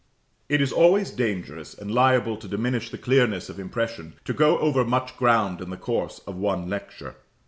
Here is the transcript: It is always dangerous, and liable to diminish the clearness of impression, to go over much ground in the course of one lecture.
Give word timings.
It 0.49 0.61
is 0.61 0.73
always 0.73 1.11
dangerous, 1.11 1.75
and 1.75 1.91
liable 1.91 2.35
to 2.37 2.47
diminish 2.47 2.89
the 2.89 2.97
clearness 2.97 3.49
of 3.49 3.59
impression, 3.59 4.15
to 4.25 4.33
go 4.33 4.57
over 4.57 4.83
much 4.83 5.15
ground 5.15 5.61
in 5.61 5.69
the 5.69 5.77
course 5.77 6.21
of 6.25 6.35
one 6.35 6.67
lecture. 6.67 7.17